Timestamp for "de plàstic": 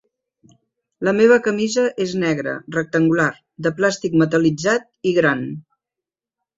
3.69-4.19